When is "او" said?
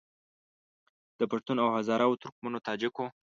1.63-1.69